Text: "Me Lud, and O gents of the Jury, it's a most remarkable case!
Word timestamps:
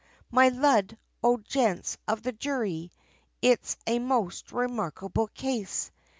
"Me 0.31 0.49
Lud, 0.49 0.89
and 0.93 0.97
O 1.21 1.37
gents 1.37 1.95
of 2.07 2.23
the 2.23 2.31
Jury, 2.31 2.91
it's 3.39 3.77
a 3.85 3.99
most 3.99 4.51
remarkable 4.51 5.27
case! 5.27 5.91